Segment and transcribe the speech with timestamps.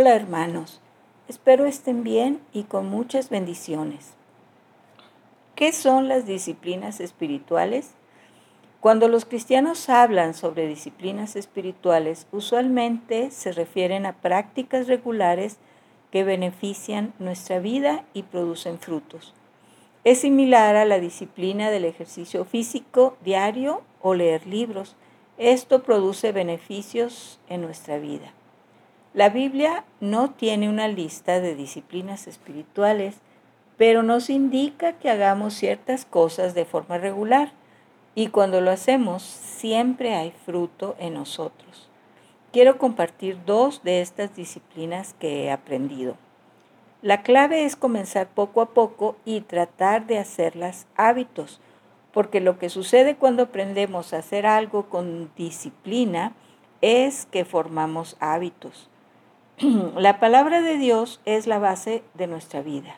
[0.00, 0.80] Hola hermanos,
[1.28, 4.14] espero estén bien y con muchas bendiciones.
[5.54, 7.90] ¿Qué son las disciplinas espirituales?
[8.80, 15.58] Cuando los cristianos hablan sobre disciplinas espirituales, usualmente se refieren a prácticas regulares
[16.10, 19.34] que benefician nuestra vida y producen frutos.
[20.04, 24.96] Es similar a la disciplina del ejercicio físico diario o leer libros.
[25.36, 28.32] Esto produce beneficios en nuestra vida.
[29.12, 33.16] La Biblia no tiene una lista de disciplinas espirituales,
[33.76, 37.50] pero nos indica que hagamos ciertas cosas de forma regular
[38.14, 41.88] y cuando lo hacemos siempre hay fruto en nosotros.
[42.52, 46.14] Quiero compartir dos de estas disciplinas que he aprendido.
[47.02, 51.60] La clave es comenzar poco a poco y tratar de hacerlas hábitos,
[52.12, 56.32] porque lo que sucede cuando aprendemos a hacer algo con disciplina
[56.80, 58.88] es que formamos hábitos.
[59.96, 62.96] La palabra de Dios es la base de nuestra vida.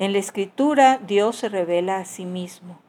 [0.00, 2.80] En la escritura Dios se revela a sí mismo.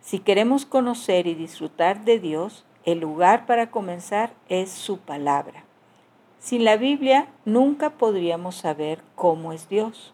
[0.00, 5.62] Si queremos conocer y disfrutar de Dios, el lugar para comenzar es su palabra.
[6.40, 10.12] Sin la Biblia nunca podríamos saber cómo es Dios.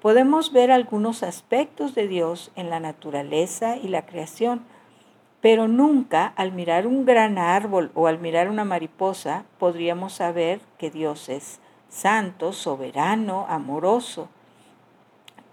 [0.00, 4.62] Podemos ver algunos aspectos de Dios en la naturaleza y la creación,
[5.40, 10.92] pero nunca al mirar un gran árbol o al mirar una mariposa podríamos saber que
[10.92, 14.28] Dios es santo, soberano, amoroso.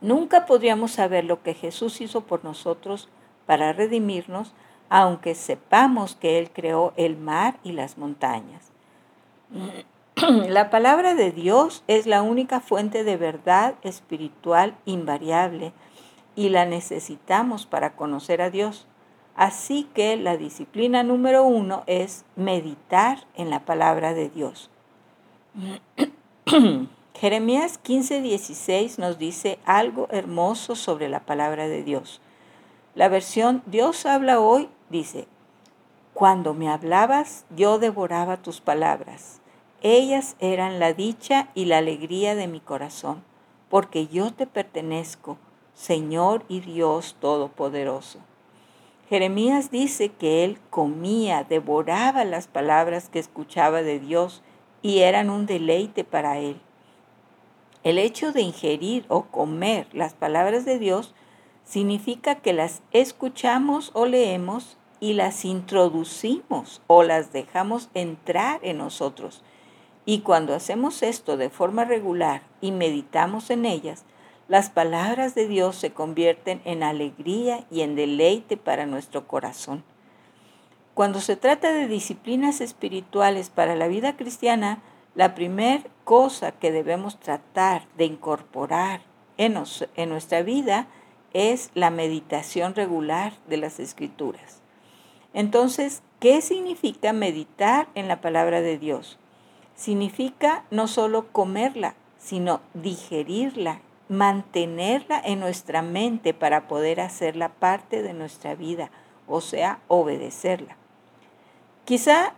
[0.02, 3.10] Nunca podríamos saber lo que Jesús hizo por nosotros
[3.46, 4.54] para redimirnos,
[4.90, 8.72] aunque sepamos que Él creó el mar y las montañas.
[10.50, 15.74] La palabra de Dios es la única fuente de verdad espiritual invariable
[16.36, 18.88] y la necesitamos para conocer a Dios.
[19.36, 24.70] Así que la disciplina número uno es meditar en la palabra de Dios.
[27.14, 32.20] Jeremías 15:16 nos dice algo hermoso sobre la palabra de Dios.
[32.94, 35.28] La versión Dios habla hoy dice,
[36.14, 39.40] cuando me hablabas yo devoraba tus palabras.
[39.82, 43.24] Ellas eran la dicha y la alegría de mi corazón,
[43.70, 45.38] porque yo te pertenezco,
[45.74, 48.20] Señor y Dios Todopoderoso.
[49.10, 54.42] Jeremías dice que él comía, devoraba las palabras que escuchaba de Dios
[54.82, 56.60] y eran un deleite para él.
[57.84, 61.14] El hecho de ingerir o comer las palabras de Dios
[61.64, 69.42] significa que las escuchamos o leemos y las introducimos o las dejamos entrar en nosotros.
[70.06, 74.04] Y cuando hacemos esto de forma regular y meditamos en ellas,
[74.48, 79.84] las palabras de Dios se convierten en alegría y en deleite para nuestro corazón.
[81.02, 84.84] Cuando se trata de disciplinas espirituales para la vida cristiana,
[85.16, 89.02] la primera cosa que debemos tratar de incorporar
[89.38, 89.56] en,
[90.10, 90.86] nuestra vida
[91.34, 94.62] es la meditación regular de las escrituras.
[95.34, 99.18] Entonces, ¿qué significa meditar en la palabra de Dios?
[99.74, 108.14] Significa no solo comerla, sino digerirla, mantenerla en nuestra mente para poder hacerla parte de
[108.14, 108.92] nuestra vida,
[109.26, 110.78] o sea, obedecerla.
[111.86, 112.36] Quizá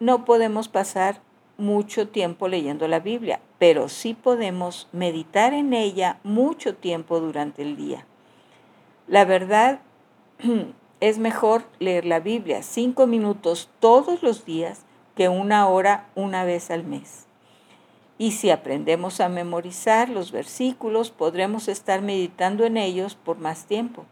[0.00, 1.20] no podemos pasar
[1.58, 7.76] mucho tiempo leyendo la Biblia, pero sí podemos meditar en ella mucho tiempo durante el
[7.76, 8.06] día.
[9.06, 9.80] La verdad
[11.00, 16.70] es mejor leer la Biblia cinco minutos todos los días que una hora una vez
[16.70, 17.26] al mes.
[18.18, 24.06] Y si aprendemos a memorizar los versículos, podremos estar meditando en ellos por más tiempo.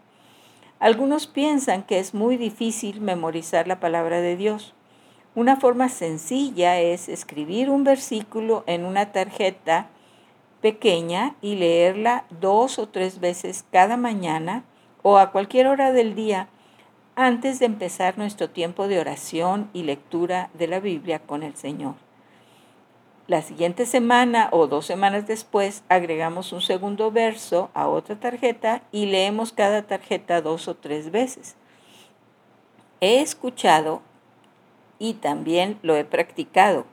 [0.78, 4.73] Algunos piensan que es muy difícil memorizar la palabra de Dios.
[5.36, 9.88] Una forma sencilla es escribir un versículo en una tarjeta
[10.60, 14.62] pequeña y leerla dos o tres veces cada mañana
[15.02, 16.48] o a cualquier hora del día
[17.16, 21.94] antes de empezar nuestro tiempo de oración y lectura de la Biblia con el Señor.
[23.26, 29.06] La siguiente semana o dos semanas después agregamos un segundo verso a otra tarjeta y
[29.06, 31.56] leemos cada tarjeta dos o tres veces.
[33.00, 34.02] He escuchado
[35.04, 36.86] y también lo he practicado,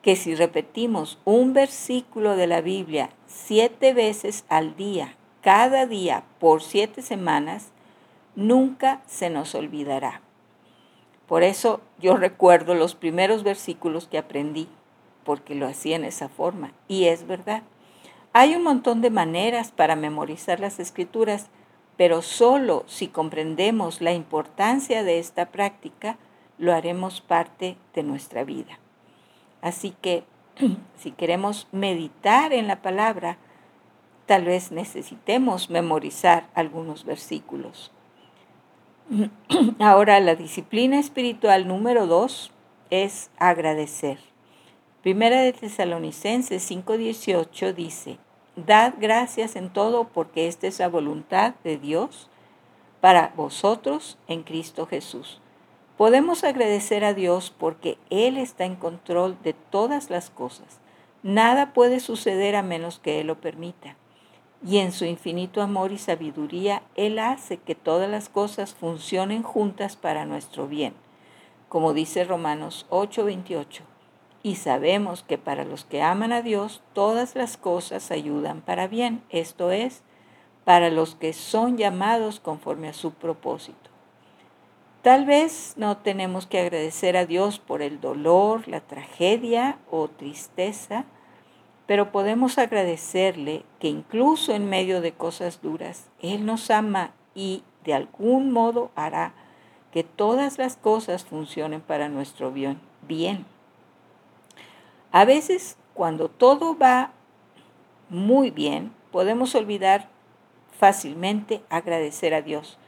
[0.00, 6.62] que si repetimos un versículo de la Biblia siete veces al día, cada día, por
[6.62, 7.68] siete semanas,
[8.34, 10.22] nunca se nos olvidará.
[11.26, 14.66] Por eso yo recuerdo los primeros versículos que aprendí,
[15.22, 17.64] porque lo hacía en esa forma, y es verdad.
[18.32, 21.48] Hay un montón de maneras para memorizar las escrituras,
[21.98, 26.16] pero solo si comprendemos la importancia de esta práctica,
[26.58, 28.78] lo haremos parte de nuestra vida.
[29.62, 30.24] Así que
[30.96, 33.38] si queremos meditar en la palabra,
[34.26, 37.90] tal vez necesitemos memorizar algunos versículos.
[39.78, 42.52] Ahora, la disciplina espiritual número dos
[42.90, 44.18] es agradecer.
[45.02, 48.18] Primera de Tesalonicenses 5:18 dice,
[48.56, 52.28] Dad gracias en todo porque esta es la voluntad de Dios
[53.00, 55.40] para vosotros en Cristo Jesús.
[55.98, 60.78] Podemos agradecer a Dios porque Él está en control de todas las cosas.
[61.24, 63.96] Nada puede suceder a menos que Él lo permita
[64.64, 69.96] y en su infinito amor y sabiduría Él hace que todas las cosas funcionen juntas
[69.96, 70.94] para nuestro bien,
[71.68, 73.82] como dice Romanos 8:28.
[74.44, 79.24] Y sabemos que para los que aman a Dios todas las cosas ayudan para bien,
[79.30, 80.04] esto es,
[80.64, 83.97] para los que son llamados conforme a su propósito.
[85.08, 91.06] Tal vez no tenemos que agradecer a Dios por el dolor, la tragedia o tristeza,
[91.86, 97.94] pero podemos agradecerle que incluso en medio de cosas duras, Él nos ama y de
[97.94, 99.32] algún modo hará
[99.92, 102.78] que todas las cosas funcionen para nuestro bien.
[103.00, 103.46] bien.
[105.10, 107.12] A veces, cuando todo va
[108.10, 110.10] muy bien, podemos olvidar
[110.78, 112.78] fácilmente agradecer a Dios.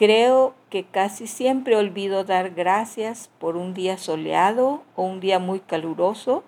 [0.00, 5.60] Creo que casi siempre olvido dar gracias por un día soleado o un día muy
[5.60, 6.42] caluroso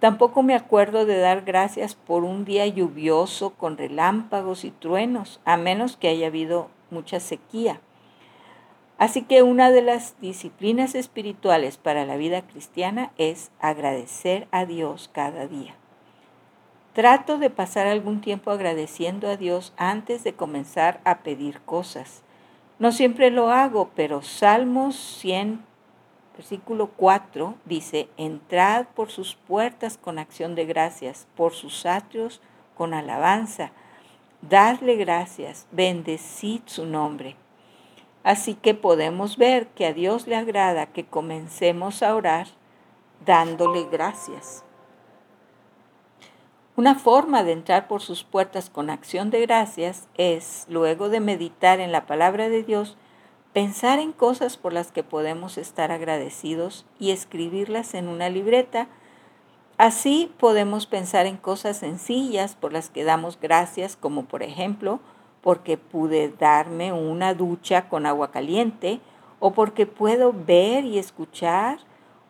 [0.00, 5.58] Tampoco me acuerdo de dar gracias por un día lluvioso con relámpagos y truenos, a
[5.58, 7.80] menos que haya habido mucha sequía.
[8.96, 15.10] Así que una de las disciplinas espirituales para la vida cristiana es agradecer a Dios
[15.12, 15.74] cada día.
[16.94, 22.22] Trato de pasar algún tiempo agradeciendo a Dios antes de comenzar a pedir cosas.
[22.80, 25.70] No siempre lo hago, pero Salmos 100
[26.40, 32.40] versículo 4 dice, entrad por sus puertas con acción de gracias, por sus atrios
[32.74, 33.72] con alabanza,
[34.40, 37.36] dadle gracias, bendecid su nombre.
[38.24, 42.46] Así que podemos ver que a Dios le agrada que comencemos a orar
[43.26, 44.64] dándole gracias.
[46.80, 51.78] Una forma de entrar por sus puertas con acción de gracias es, luego de meditar
[51.78, 52.96] en la palabra de Dios,
[53.52, 58.88] pensar en cosas por las que podemos estar agradecidos y escribirlas en una libreta.
[59.76, 65.00] Así podemos pensar en cosas sencillas por las que damos gracias, como por ejemplo,
[65.42, 69.00] porque pude darme una ducha con agua caliente,
[69.38, 71.80] o porque puedo ver y escuchar,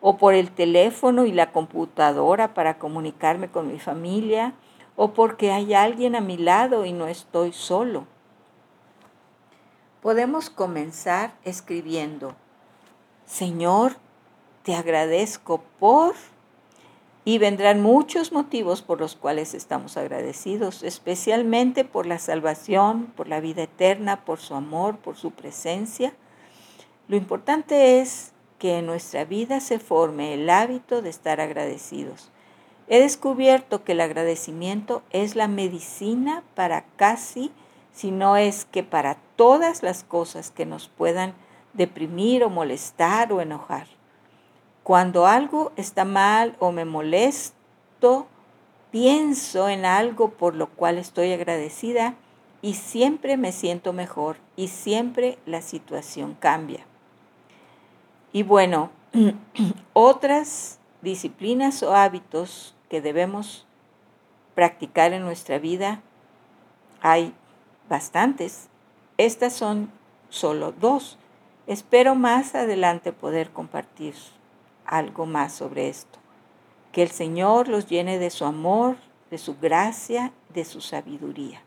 [0.01, 4.53] o por el teléfono y la computadora para comunicarme con mi familia,
[4.95, 8.05] o porque hay alguien a mi lado y no estoy solo.
[10.01, 12.35] Podemos comenzar escribiendo,
[13.25, 13.95] Señor,
[14.63, 16.15] te agradezco por...
[17.23, 23.39] Y vendrán muchos motivos por los cuales estamos agradecidos, especialmente por la salvación, por la
[23.39, 26.15] vida eterna, por su amor, por su presencia.
[27.07, 28.31] Lo importante es
[28.61, 32.29] que en nuestra vida se forme el hábito de estar agradecidos.
[32.87, 37.51] He descubierto que el agradecimiento es la medicina para casi
[37.93, 41.33] sino es que para todas las cosas que nos puedan
[41.73, 43.87] deprimir o molestar o enojar.
[44.83, 48.27] Cuando algo está mal o me molesto,
[48.91, 52.15] pienso en algo por lo cual estoy agradecida
[52.61, 56.85] y siempre me siento mejor y siempre la situación cambia.
[58.33, 58.89] Y bueno,
[59.93, 63.65] otras disciplinas o hábitos que debemos
[64.55, 66.01] practicar en nuestra vida
[67.01, 67.33] hay
[67.89, 68.69] bastantes.
[69.17, 69.91] Estas son
[70.29, 71.17] solo dos.
[71.67, 74.15] Espero más adelante poder compartir
[74.85, 76.19] algo más sobre esto.
[76.91, 78.97] Que el Señor los llene de su amor,
[79.29, 81.61] de su gracia, de su sabiduría.